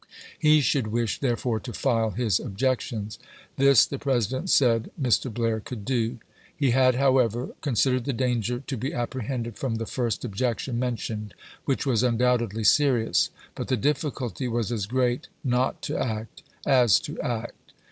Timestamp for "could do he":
5.59-6.71